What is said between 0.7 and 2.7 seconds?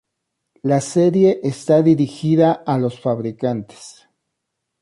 serie está dirigida